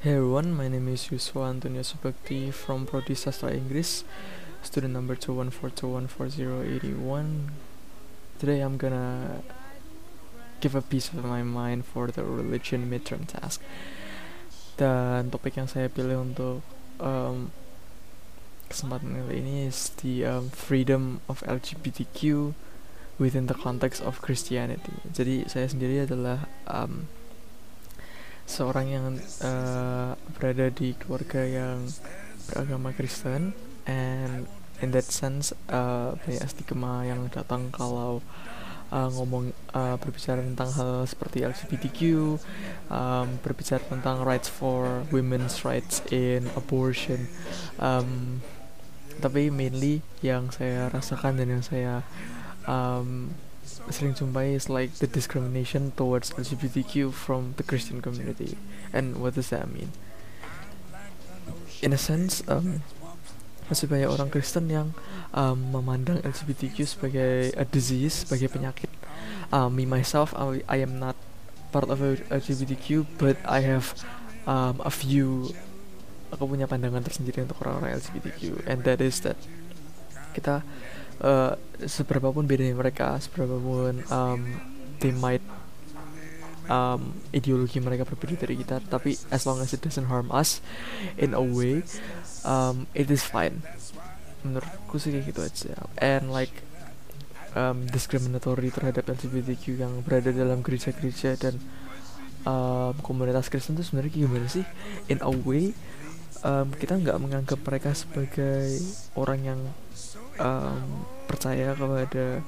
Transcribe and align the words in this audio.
Hey 0.00 0.14
everyone, 0.14 0.54
my 0.54 0.68
name 0.68 0.86
is 0.94 1.08
Yuswa 1.10 1.50
Antonio 1.50 1.82
Subakti 1.82 2.54
from 2.54 2.86
Prodi 2.86 3.18
Sastra 3.18 3.50
Inggris, 3.50 4.04
student 4.62 4.94
number 4.94 5.16
214214081. 5.16 7.48
Today 8.38 8.60
I'm 8.60 8.76
gonna 8.76 9.42
give 10.60 10.76
a 10.76 10.82
piece 10.82 11.08
of 11.08 11.24
my 11.24 11.42
mind 11.42 11.84
for 11.84 12.06
the 12.06 12.22
religion 12.22 12.88
midterm 12.88 13.26
task. 13.26 13.60
Dan 14.78 15.34
topik 15.34 15.58
yang 15.58 15.66
saya 15.66 15.90
pilih 15.90 16.30
untuk 16.30 16.62
um, 17.02 17.50
kesempatan 18.70 19.18
kali 19.18 19.42
ini 19.42 19.66
is 19.66 19.90
the 20.06 20.22
um, 20.22 20.46
freedom 20.54 21.18
of 21.26 21.42
LGBTQ 21.42 22.54
within 23.18 23.50
the 23.50 23.58
context 23.58 23.98
of 24.06 24.22
Christianity. 24.22 24.94
Jadi 25.10 25.50
saya 25.50 25.66
sendiri 25.66 26.06
adalah 26.06 26.46
um, 26.70 27.10
seorang 28.48 28.86
yang 28.88 29.06
uh, 29.44 30.16
berada 30.40 30.72
di 30.72 30.96
keluarga 30.96 31.44
yang 31.44 31.84
beragama 32.48 32.96
Kristen 32.96 33.52
and 33.84 34.48
in 34.80 34.88
that 34.96 35.04
sense 35.04 35.52
uh, 35.68 36.16
banyak 36.24 36.48
stigma 36.48 37.04
yang 37.04 37.28
datang 37.28 37.68
kalau 37.68 38.24
uh, 38.88 39.08
ngomong 39.12 39.52
uh, 39.76 39.96
berbicara 40.00 40.40
tentang 40.40 40.72
hal 40.72 41.04
seperti 41.04 41.44
LGBTQ, 41.44 42.00
um, 42.88 43.26
berbicara 43.44 43.84
tentang 43.84 44.24
rights 44.24 44.48
for 44.48 45.04
women's 45.12 45.64
rights 45.64 46.00
in 46.08 46.48
abortion. 46.56 47.28
Um, 47.76 48.40
tapi 49.18 49.50
mainly 49.50 50.00
yang 50.22 50.54
saya 50.54 50.86
rasakan 50.94 51.42
dan 51.42 51.58
yang 51.58 51.64
saya 51.66 52.06
um, 52.70 53.34
sering 53.90 54.14
jumpai 54.14 54.56
is 54.56 54.68
like 54.68 54.92
the 54.98 55.06
discrimination 55.06 55.92
towards 55.96 56.32
LGBTQ 56.34 57.12
from 57.12 57.54
the 57.56 57.62
Christian 57.62 58.00
community. 58.00 58.56
And 58.92 59.20
what 59.20 59.34
does 59.34 59.50
that 59.50 59.68
mean? 59.70 59.92
In 61.84 61.92
a 61.92 62.00
sense, 62.00 62.42
um, 62.48 62.82
masih 63.68 63.86
banyak 63.86 64.08
orang 64.08 64.32
Kristen 64.32 64.72
yang 64.72 64.96
um, 65.36 65.70
memandang 65.70 66.24
LGBTQ 66.24 66.76
sebagai 66.88 67.52
a 67.54 67.64
disease, 67.68 68.24
sebagai 68.24 68.48
penyakit. 68.48 68.90
Um, 69.52 69.76
me 69.76 69.84
myself, 69.84 70.32
I, 70.36 70.64
I 70.68 70.80
am 70.80 70.96
not 70.96 71.14
part 71.70 71.88
of 71.88 72.00
LGBTQ, 72.00 73.20
but 73.20 73.36
I 73.44 73.60
have 73.64 73.92
um, 74.48 74.80
a 74.80 74.90
few. 74.90 75.52
Aku 76.28 76.44
punya 76.44 76.68
pandangan 76.68 77.00
tersendiri 77.00 77.44
untuk 77.44 77.60
orang-orang 77.64 77.96
LGBTQ, 77.96 78.68
and 78.68 78.84
that 78.84 79.00
is 79.00 79.24
that 79.24 79.36
kita 80.36 80.60
uh, 81.22 81.54
seberapa 81.86 82.30
pun 82.30 82.44
bedanya 82.44 82.74
mereka 82.74 83.18
seberapa 83.22 83.56
pun 83.58 84.02
um, 84.10 84.40
they 84.98 85.14
might 85.14 85.42
um, 86.68 87.16
ideologi 87.32 87.80
mereka 87.80 88.04
berbeda 88.04 88.44
dari 88.46 88.60
kita 88.60 88.82
tapi 88.86 89.16
as 89.32 89.48
long 89.48 89.58
as 89.58 89.72
it 89.72 89.80
doesn't 89.80 90.06
harm 90.06 90.28
us 90.30 90.60
in 91.16 91.32
a 91.32 91.42
way 91.42 91.82
um, 92.44 92.86
it 92.94 93.08
is 93.10 93.24
fine. 93.24 93.64
Menurutku 94.44 95.00
sih 95.00 95.10
kayak 95.10 95.24
gitu 95.34 95.40
aja. 95.42 95.74
And 95.98 96.30
like 96.30 96.52
um, 97.58 97.88
discriminatory 97.90 98.70
terhadap 98.70 99.08
LGBTQ 99.08 99.64
yang 99.80 99.92
berada 100.04 100.30
dalam 100.30 100.62
gereja-gereja 100.62 101.34
dan 101.40 101.58
um, 102.46 102.94
komunitas 103.02 103.50
Kristen 103.50 103.74
itu 103.74 103.88
sebenarnya 103.88 104.12
gimana 104.14 104.46
sih? 104.46 104.64
In 105.10 105.18
a 105.24 105.32
way 105.32 105.74
um, 106.46 106.70
kita 106.76 107.00
nggak 107.00 107.18
menganggap 107.18 107.58
mereka 107.64 107.90
sebagai 107.96 108.78
orang 109.18 109.40
yang 109.42 109.60
um, 110.38 111.04
percaya 111.26 111.74
kepada 111.76 112.42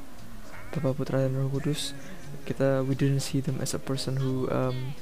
Bapa 0.70 0.90
Putra 0.94 1.22
dan 1.22 1.34
Roh 1.36 1.50
Kudus 1.50 1.92
kita 2.46 2.86
we 2.86 2.94
didn't 2.94 3.20
see 3.22 3.42
them 3.42 3.58
as 3.58 3.74
a 3.74 3.82
person 3.82 4.16
who 4.18 4.46
um, 4.48 4.94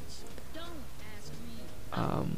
um, 1.92 2.28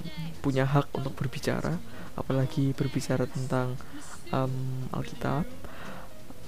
punya 0.42 0.67
hak 0.67 0.91
untuk 0.92 1.15
berbicara 1.15 1.79
apalagi 2.19 2.77
berbicara 2.77 3.24
tentang 3.24 3.80
um, 4.35 4.86
Alkitab. 4.92 5.47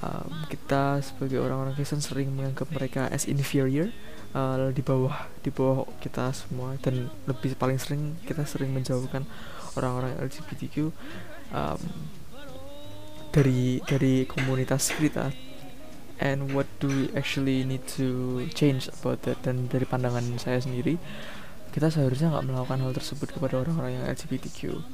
Um, 0.03 0.43
kita 0.51 0.99
sebagai 0.99 1.39
orang-orang 1.39 1.79
Kristen 1.79 2.03
sering 2.03 2.35
menganggap 2.35 2.67
mereka 2.75 3.07
as 3.07 3.31
inferior 3.31 3.95
uh, 4.35 4.75
di 4.75 4.83
bawah 4.83 5.31
di 5.47 5.55
bawah 5.55 5.87
kita 6.03 6.35
semua. 6.35 6.75
Dan 6.83 7.07
lebih 7.31 7.55
paling 7.55 7.79
sering 7.79 8.19
kita 8.27 8.43
sering 8.43 8.75
menjauhkan 8.75 9.23
orang-orang 9.79 10.19
LGBTQ 10.19 10.91
um, 11.55 11.81
dari 13.33 13.81
dari 13.89 14.29
komunitas 14.29 14.93
kita. 14.95 15.33
And 16.23 16.55
what 16.55 16.71
do 16.79 16.87
we 16.87 17.05
actually 17.19 17.67
need 17.67 17.83
to 17.99 18.47
change 18.55 18.87
about 18.87 19.27
that? 19.27 19.43
Dan 19.43 19.67
dari 19.67 19.83
pandangan 19.83 20.39
saya 20.39 20.63
sendiri 20.63 21.01
kita 21.73 21.89
seharusnya 21.89 22.29
nggak 22.29 22.47
melakukan 22.53 22.85
hal 22.85 22.93
tersebut 22.93 23.33
kepada 23.33 23.65
orang-orang 23.65 23.97
yang 23.97 24.05
LGBTQ 24.05 24.85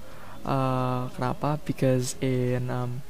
uh, 0.47 1.11
kenapa? 1.11 1.59
Because 1.67 2.15
in 2.23 2.71
um, 2.71 3.03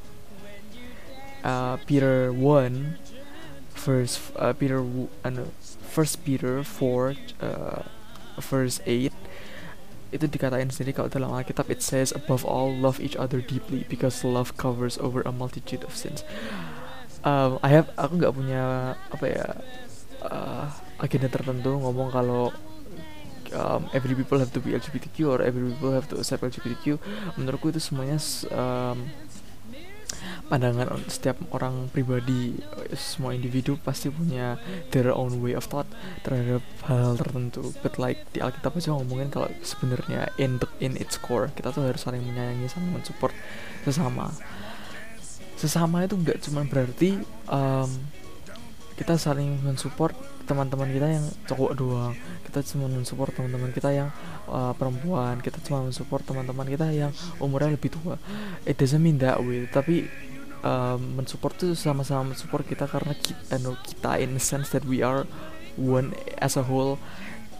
uh, 1.44 1.76
Peter 1.84 2.32
1 2.32 2.96
first 3.76 4.32
uh, 4.40 4.56
Peter 4.56 4.80
uh, 4.80 5.30
no, 5.30 5.52
first 5.84 6.24
Peter 6.24 6.64
4 6.64 7.14
uh, 7.44 7.82
verse 8.40 8.80
8 8.88 9.12
itu 10.08 10.24
dikatain 10.24 10.72
sendiri 10.72 10.96
kalau 10.96 11.10
dalam 11.12 11.30
Alkitab 11.36 11.68
it 11.68 11.84
says 11.84 12.16
above 12.16 12.46
all 12.48 12.72
love 12.72 12.96
each 12.96 13.16
other 13.16 13.44
deeply 13.44 13.84
because 13.92 14.24
love 14.24 14.56
covers 14.56 14.96
over 14.96 15.20
a 15.28 15.32
multitude 15.32 15.84
of 15.84 15.92
sins. 15.92 16.24
Um, 17.26 17.60
I 17.60 17.74
have 17.76 17.92
aku 17.98 18.16
nggak 18.16 18.34
punya 18.34 18.94
apa 19.12 19.26
ya 19.26 19.46
uh, 20.24 20.64
agenda 21.02 21.28
tertentu 21.28 21.76
ngomong 21.76 22.08
kalau 22.08 22.54
um, 23.52 23.88
every 23.92 24.14
people 24.14 24.38
have 24.38 24.52
to 24.52 24.60
be 24.60 24.72
LGBTQ 24.72 25.18
or 25.28 25.38
every 25.42 25.62
people 25.72 25.92
have 25.92 26.08
to 26.08 26.16
accept 26.16 26.40
LGBTQ. 26.40 26.96
Menurutku 27.36 27.68
itu 27.68 27.80
semuanya 27.80 28.16
um, 28.52 29.04
pandangan 30.46 31.02
setiap 31.10 31.36
orang 31.50 31.90
pribadi 31.90 32.54
semua 32.94 33.34
individu 33.34 33.74
pasti 33.82 34.08
punya 34.08 34.56
their 34.94 35.10
own 35.10 35.42
way 35.42 35.58
of 35.58 35.66
thought 35.66 35.90
terhadap 36.22 36.62
hal, 36.86 37.18
tertentu. 37.18 37.74
But 37.82 37.98
like 37.98 38.22
di 38.30 38.38
Alkitab 38.38 38.78
aja 38.78 38.94
ngomongin 38.94 39.34
kalau 39.34 39.50
sebenarnya 39.60 40.30
in 40.38 40.62
the, 40.62 40.68
in 40.78 40.94
its 40.94 41.18
core 41.18 41.50
kita 41.52 41.74
tuh 41.74 41.90
harus 41.90 42.00
saling 42.00 42.22
menyayangi 42.22 42.70
saling 42.70 42.94
mensupport 42.94 43.34
sesama. 43.82 44.30
Sesama 45.58 46.06
itu 46.06 46.14
nggak 46.14 46.38
cuma 46.46 46.62
berarti 46.62 47.18
um, 47.50 47.90
kita 48.98 49.14
saling 49.14 49.62
mensupport 49.62 50.10
teman-teman 50.48 50.90
kita 50.90 51.06
yang 51.06 51.26
cowok 51.46 51.72
doang. 51.76 52.14
Kita 52.42 52.64
cuma 52.72 52.88
mensupport 52.88 53.30
teman-teman 53.30 53.70
kita 53.70 53.94
yang 53.94 54.08
uh, 54.48 54.74
perempuan. 54.74 55.38
Kita 55.38 55.60
cuma 55.62 55.86
mensupport 55.86 56.24
teman-teman 56.24 56.66
kita 56.66 56.88
yang 56.90 57.12
umurnya 57.38 57.76
lebih 57.76 57.94
tua. 57.94 58.16
It 58.64 58.80
doesn't 58.80 58.98
mean 58.98 59.20
that 59.20 59.38
way. 59.38 59.68
Tapi 59.70 60.08
um, 60.62 61.18
mensupport 61.18 61.54
tuh 61.54 61.72
sama-sama 61.74 62.34
mensupport 62.34 62.64
kita 62.66 62.86
karena 62.90 63.14
kita, 63.14 63.58
no, 63.62 63.78
kita 63.82 64.18
in 64.18 64.34
the 64.34 64.42
sense 64.42 64.70
that 64.70 64.86
we 64.86 65.02
are 65.02 65.26
one 65.78 66.14
as 66.42 66.58
a 66.58 66.66
whole 66.66 66.98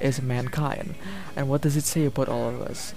as 0.00 0.22
mankind. 0.22 0.94
And 1.34 1.48
what 1.48 1.62
does 1.62 1.76
it 1.76 1.86
say 1.86 2.06
about 2.06 2.28
all 2.28 2.50
of 2.50 2.62
us? 2.62 2.94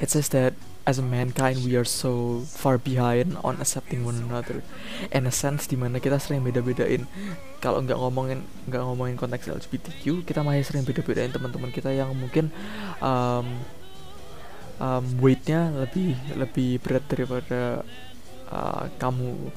It 0.00 0.10
says 0.10 0.28
that 0.34 0.56
as 0.82 0.98
a 0.98 1.04
mankind 1.04 1.62
we 1.62 1.78
are 1.78 1.86
so 1.86 2.42
far 2.50 2.74
behind 2.74 3.38
on 3.46 3.60
accepting 3.62 4.04
one 4.04 4.18
another. 4.18 4.66
In 5.14 5.28
a 5.28 5.34
sense 5.34 5.70
di 5.70 5.78
mana 5.78 6.02
kita 6.02 6.18
sering 6.18 6.42
beda-bedain. 6.42 7.06
Kalau 7.62 7.78
nggak 7.84 7.96
ngomongin 7.96 8.42
nggak 8.66 8.82
ngomongin 8.82 9.14
konteks 9.14 9.46
LGBTQ 9.46 10.26
kita 10.26 10.42
masih 10.42 10.66
sering 10.66 10.82
beda-bedain 10.82 11.30
teman-teman 11.30 11.70
kita 11.70 11.94
yang 11.94 12.10
mungkin 12.18 12.50
um, 12.98 13.46
um, 14.82 15.04
weightnya 15.22 15.70
lebih 15.70 16.18
lebih 16.34 16.82
berat 16.82 17.04
daripada 17.06 17.86
uh, 18.52 18.84
kamu 19.00 19.48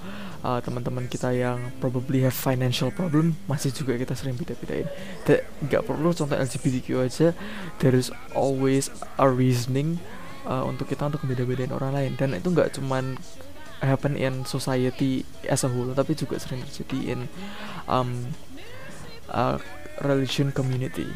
uh, 0.42 0.60
teman-teman 0.64 1.06
kita 1.12 1.36
yang 1.36 1.76
probably 1.84 2.24
have 2.24 2.34
financial 2.34 2.90
problem 2.90 3.36
masih 3.46 3.76
juga 3.76 4.00
kita 4.00 4.16
sering 4.16 4.40
beda-bedain. 4.40 4.88
Nggak 5.68 5.84
perlu 5.84 6.16
contoh 6.16 6.34
LGBTQ 6.40 6.88
aja. 7.03 7.28
There 7.84 7.94
is 7.94 8.09
always 8.32 8.88
a 9.20 9.28
reasoning 9.28 10.00
uh, 10.47 10.64
untuk 10.64 10.88
kita 10.88 11.12
untuk 11.12 11.28
beda-bedain 11.28 11.76
orang 11.76 11.92
lain. 11.92 12.12
Dan 12.16 12.40
itu 12.40 12.47
nggak 12.50 12.80
cuman 12.80 13.20
happen 13.84 14.16
in 14.16 14.47
society 14.47 15.28
as 15.52 15.68
a 15.68 15.70
whole 15.70 15.91
tapi 15.91 16.16
juga 16.16 16.40
sering 16.40 16.64
terjadi 16.64 17.00
in 17.12 17.20
um, 17.91 18.32
uh, 19.30 19.59
religion 20.02 20.56
community. 20.56 21.12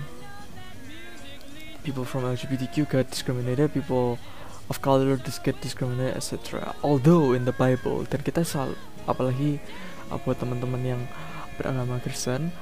People 1.82 2.04
from 2.04 2.28
LGBTQ 2.28 2.92
get 2.92 3.08
discriminated 3.08 3.72
people 3.72 4.20
of 4.70 4.80
color 4.80 5.18
get 5.42 5.58
discriminated 5.60 6.16
etc 6.16 6.72
although 6.86 7.34
in 7.34 7.44
the 7.50 7.56
Bible 7.58 8.06
dan 8.06 8.22
kita 8.22 8.46
selalu 8.46 8.78
apalagi 9.10 9.58
uh, 10.14 10.18
buat 10.22 10.38
teman-teman 10.38 10.82
yang 10.86 11.02
beragama 11.58 11.98
Kristen 12.00 12.54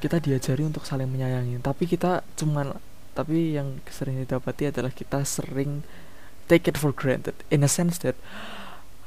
kita 0.00 0.20
diajari 0.20 0.62
untuk 0.64 0.84
saling 0.84 1.08
menyayangi. 1.08 1.60
Tapi 1.64 1.88
kita 1.88 2.20
cuman 2.36 2.76
tapi 3.16 3.56
yang 3.56 3.80
sering 3.88 4.20
didapati 4.20 4.68
adalah 4.68 4.92
kita 4.92 5.24
sering 5.24 5.80
take 6.46 6.68
it 6.68 6.76
for 6.76 6.92
granted. 6.92 7.34
In 7.48 7.64
a 7.64 7.70
sense 7.70 7.96
that 8.04 8.16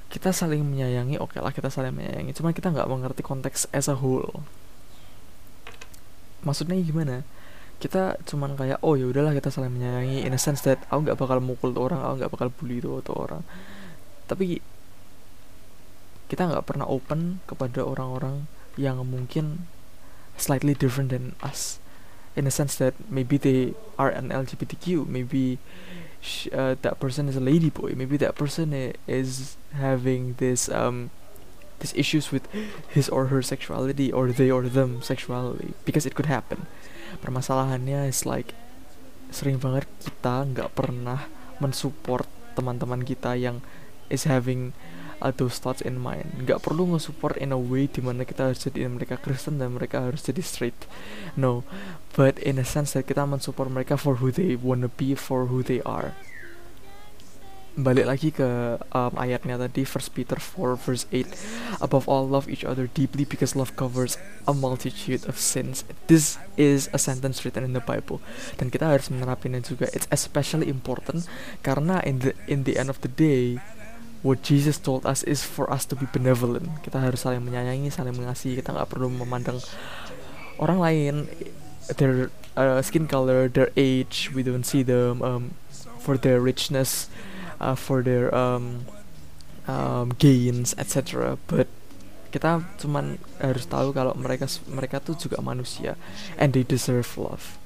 kita 0.10 0.34
saling 0.34 0.66
menyayangi 0.66 1.22
oke 1.22 1.38
okay 1.38 1.40
lah 1.46 1.54
kita 1.54 1.70
saling 1.70 1.94
menyayangi. 1.94 2.34
Cuman 2.34 2.58
kita 2.58 2.74
nggak 2.74 2.90
mengerti 2.90 3.22
konteks 3.22 3.70
as 3.70 3.86
a 3.86 4.02
whole. 4.02 4.42
Maksudnya 6.42 6.80
gimana 6.82 7.22
kita 7.80 8.20
cuman 8.28 8.60
kayak 8.60 8.84
oh 8.84 9.00
ya 9.00 9.08
udahlah 9.08 9.32
kita 9.32 9.50
saling 9.50 9.72
menyayangi. 9.72 10.28
In 10.28 10.36
a 10.36 10.42
sense 10.42 10.62
that 10.68 10.84
aku 10.92 11.08
nggak 11.08 11.20
bakal 11.20 11.40
mukul 11.40 11.72
tuh 11.72 11.88
orang 11.88 12.04
aku 12.04 12.14
nggak 12.24 12.32
bakal 12.36 12.50
bully 12.52 12.78
tuh, 12.84 13.00
tuh 13.02 13.16
orang. 13.16 13.42
Tapi 14.28 14.60
kita 16.30 16.46
nggak 16.46 16.68
pernah 16.68 16.86
open 16.86 17.42
kepada 17.50 17.82
orang-orang 17.82 18.46
yang 18.78 19.02
mungkin 19.02 19.66
slightly 20.38 20.78
different 20.78 21.10
than 21.10 21.34
us. 21.42 21.82
In 22.38 22.46
a 22.46 22.54
sense 22.54 22.78
that 22.78 22.94
maybe 23.10 23.36
they 23.36 23.74
are 23.98 24.14
an 24.14 24.30
LGBTQ 24.30 25.10
maybe 25.10 25.58
uh, 26.54 26.76
that 26.82 27.00
person 27.00 27.28
is 27.28 27.36
a 27.36 27.44
lady 27.44 27.70
boy 27.70 27.94
maybe 27.96 28.16
that 28.18 28.36
person 28.36 28.72
is 29.08 29.58
having 29.74 30.36
this 30.38 30.70
um 30.70 31.10
these 31.80 31.94
issues 31.96 32.32
with 32.32 32.48
his 32.88 33.10
or 33.10 33.28
her 33.28 33.42
sexuality 33.42 34.12
or 34.12 34.32
they 34.32 34.52
or 34.52 34.64
them 34.64 35.02
sexuality 35.02 35.74
because 35.86 36.06
it 36.06 36.16
could 36.16 36.28
happen 36.28 36.68
permasalahannya 37.18 38.06
is 38.06 38.30
like 38.30 38.54
sering 39.34 39.58
banget 39.58 39.90
kita 40.02 40.46
nggak 40.54 40.70
pernah 40.78 41.26
mensupport 41.58 42.26
teman-teman 42.54 43.06
kita 43.06 43.38
yang 43.38 43.62
is 44.10 44.26
having 44.26 44.74
uh, 45.22 45.30
those 45.30 45.62
thoughts 45.62 45.86
in 45.86 46.02
mind. 46.02 46.46
Nggak 46.46 46.66
perlu 46.66 46.94
nge-support 46.94 47.38
in 47.38 47.54
a 47.54 47.60
way 47.60 47.86
di 47.86 48.02
mana 48.02 48.26
kita 48.26 48.50
harus 48.50 48.66
jadi 48.66 48.90
mereka 48.90 49.22
Kristen 49.22 49.62
dan 49.62 49.78
mereka 49.78 50.02
harus 50.02 50.26
jadi 50.26 50.42
straight. 50.42 50.90
No 51.38 51.66
but 52.20 52.36
in 52.42 52.58
a 52.58 52.66
sense 52.66 52.98
that 52.98 53.06
kita 53.06 53.24
mensupport 53.24 53.70
mereka 53.70 53.96
for 53.96 54.18
who 54.20 54.34
they 54.34 54.58
wanna 54.58 54.90
be 54.90 55.14
for 55.14 55.48
who 55.48 55.62
they 55.62 55.80
are 55.86 56.18
balik 57.78 58.06
lagi 58.10 58.30
ke 58.34 58.80
um, 58.92 59.14
ayatnya 59.20 59.60
tadi 59.60 59.86
First 59.86 60.18
Peter 60.18 60.38
4 60.42 60.76
verse 60.80 61.06
8 61.14 61.82
above 61.84 62.10
all 62.10 62.26
love 62.26 62.50
each 62.50 62.66
other 62.66 62.90
deeply 62.92 63.24
because 63.24 63.54
love 63.54 63.78
covers 63.78 64.18
a 64.50 64.54
multitude 64.54 65.26
of 65.30 65.38
sins. 65.38 65.86
This 66.10 66.42
is 66.58 66.90
a 66.92 67.00
sentence 67.00 67.46
written 67.46 67.62
in 67.62 67.78
the 67.78 67.84
Bible. 67.84 68.20
Dan 68.58 68.74
kita 68.74 68.90
harus 68.90 69.14
menerapinnya 69.14 69.62
juga. 69.62 69.88
It's 69.94 70.10
especially 70.10 70.68
important 70.68 71.30
karena 71.62 72.02
in 72.02 72.26
the 72.26 72.32
in 72.50 72.66
the 72.66 72.80
end 72.80 72.90
of 72.90 73.00
the 73.06 73.12
day 73.12 73.62
what 74.26 74.44
Jesus 74.44 74.76
told 74.76 75.08
us 75.08 75.24
is 75.24 75.46
for 75.46 75.70
us 75.72 75.88
to 75.88 75.96
be 75.96 76.10
benevolent. 76.10 76.68
Kita 76.84 77.00
harus 77.00 77.24
saling 77.24 77.46
menyayangi 77.46 77.94
saling 77.94 78.16
mengasihi. 78.18 78.60
Kita 78.60 78.76
nggak 78.76 78.90
perlu 78.92 79.08
memandang 79.08 79.62
orang 80.60 80.80
lain 80.82 81.16
their 81.96 82.30
uh, 82.60 82.84
skin 82.84 83.08
color 83.08 83.48
their 83.48 83.72
age. 83.80 84.34
We 84.36 84.44
don't 84.44 84.68
see 84.68 84.84
them 84.84 85.24
um, 85.24 85.44
for 86.02 86.20
their 86.20 86.44
richness 86.44 87.08
uh, 87.60 87.76
for 87.76 88.02
their 88.02 88.34
um, 88.34 88.86
um, 89.68 90.16
gains 90.18 90.74
etc 90.80 91.38
but 91.48 91.68
kita 92.30 92.62
cuman 92.78 93.18
harus 93.42 93.66
tahu 93.66 93.90
kalau 93.92 94.14
mereka 94.14 94.46
mereka 94.70 95.02
tuh 95.02 95.18
juga 95.18 95.42
manusia 95.42 95.98
and 96.38 96.54
they 96.54 96.62
deserve 96.62 97.10
love. 97.18 97.58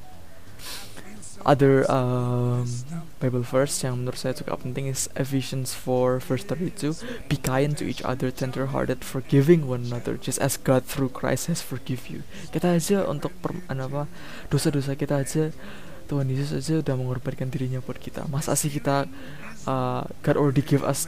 Other 1.44 1.84
um, 1.92 2.64
Bible 3.20 3.44
verse 3.44 3.84
yang 3.84 4.00
menurut 4.00 4.16
saya 4.16 4.32
juga 4.32 4.56
penting 4.56 4.88
is 4.88 5.12
Ephesians 5.20 5.76
4 5.76 6.24
verse 6.24 6.48
32 6.48 7.04
be 7.28 7.36
kind 7.36 7.76
to 7.76 7.84
each 7.84 8.00
other 8.08 8.32
tender 8.32 8.72
hearted 8.72 9.04
forgiving 9.04 9.68
one 9.68 9.92
another 9.92 10.16
just 10.16 10.40
as 10.40 10.56
God 10.56 10.88
through 10.88 11.12
Christ 11.12 11.52
has 11.52 11.60
forgive 11.60 12.08
you. 12.08 12.24
Kita 12.56 12.80
aja 12.80 13.04
untuk 13.04 13.36
per, 13.44 13.60
apa 13.68 14.08
dosa-dosa 14.48 14.96
kita 14.96 15.20
aja 15.20 15.52
Tuhan 16.06 16.28
Yesus 16.30 16.54
aja 16.54 16.80
udah 16.84 16.96
mengorbankan 16.96 17.48
dirinya 17.48 17.80
buat 17.80 17.98
kita. 17.98 18.28
Masa 18.28 18.54
sih 18.54 18.70
kita 18.70 19.08
uh, 19.68 20.04
God 20.24 20.36
already 20.38 20.64
give 20.64 20.84
us 20.84 21.08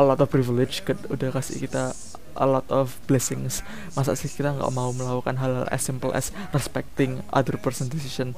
a 0.00 0.04
lot 0.04 0.20
of 0.20 0.32
privilege. 0.32 0.80
God 0.84 0.98
udah 1.12 1.28
kasih 1.34 1.68
kita 1.68 1.92
a 2.36 2.46
lot 2.48 2.64
of 2.72 2.96
blessings. 3.04 3.60
Masa 3.92 4.16
sih 4.16 4.32
kita 4.32 4.56
nggak 4.56 4.72
mau 4.72 4.90
melakukan 4.96 5.36
hal-hal 5.36 5.68
as 5.68 5.84
simple 5.84 6.10
as 6.16 6.32
respecting 6.56 7.20
other 7.30 7.60
person 7.60 7.92
decision. 7.92 8.32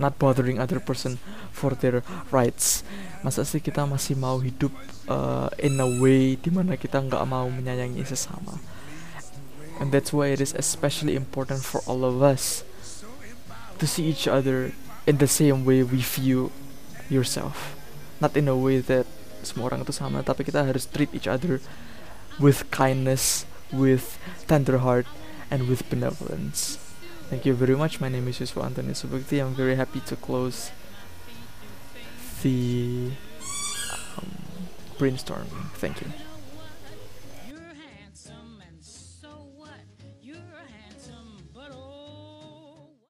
Not 0.00 0.16
bothering 0.16 0.58
other 0.58 0.80
person 0.80 1.20
for 1.52 1.76
their 1.76 2.00
rights. 2.32 2.82
Masa 3.20 3.44
sih 3.44 3.60
kita 3.60 3.84
masih 3.84 4.16
mau 4.16 4.40
hidup 4.40 4.72
uh, 5.06 5.52
in 5.60 5.76
a 5.78 5.86
way 5.86 6.34
di 6.40 6.48
mana 6.48 6.74
kita 6.74 6.98
nggak 6.98 7.22
mau 7.28 7.46
menyayangi 7.46 8.02
sesama. 8.06 8.58
And 9.80 9.88
that's 9.92 10.12
why 10.12 10.28
it 10.28 10.44
is 10.44 10.52
especially 10.52 11.16
important 11.16 11.64
for 11.64 11.80
all 11.88 12.04
of 12.04 12.20
us 12.20 12.68
to 13.80 13.86
see 13.86 14.04
each 14.04 14.28
other 14.28 14.72
in 15.06 15.18
the 15.18 15.26
same 15.26 15.64
way 15.64 15.82
we 15.82 16.04
view 16.04 16.52
yourself. 17.08 17.74
Not 18.20 18.36
in 18.36 18.46
a 18.46 18.56
way 18.56 18.78
that 18.78 19.08
semua 19.40 19.72
orang 19.72 19.82
itu 19.82 19.96
sama 19.96 20.20
tapi 20.20 20.44
kita 20.44 20.68
harus 20.68 20.84
treat 20.84 21.08
each 21.16 21.24
other 21.24 21.64
with 22.36 22.68
kindness 22.68 23.48
with 23.72 24.20
tender 24.44 24.84
heart 24.84 25.08
and 25.48 25.64
with 25.64 25.82
benevolence. 25.88 26.76
Thank 27.32 27.48
you 27.48 27.56
very 27.56 27.74
much. 27.74 27.98
My 28.04 28.12
name 28.12 28.28
is 28.28 28.38
Yusuf 28.38 28.60
Anthony 28.60 28.92
Subakti 28.92 29.40
I'm 29.40 29.56
very 29.56 29.80
happy 29.80 30.04
to 30.12 30.14
close 30.20 30.70
the 32.44 33.16
um, 34.20 34.30
brainstorming. 35.00 35.72
Thank 35.80 36.04
you 36.04 36.29